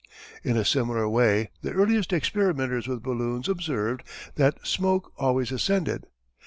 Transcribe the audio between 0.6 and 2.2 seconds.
similar way the earliest